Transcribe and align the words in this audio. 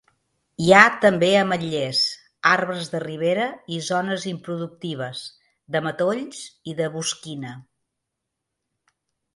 Hi 0.67 0.71
ha 0.75 0.79
també 1.01 1.27
ametllers, 1.41 1.99
arbres 2.53 2.89
de 2.95 3.01
ribera 3.03 3.45
i 3.77 3.79
zones 3.89 4.27
improductives, 4.33 5.23
de 5.77 5.85
matolls 5.91 6.43
i 6.73 6.77
de 6.83 6.91
bosquina. 6.99 7.55